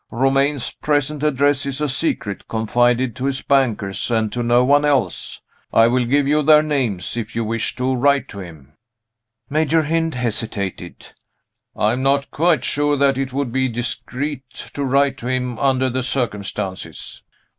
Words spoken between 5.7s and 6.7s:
I will give you their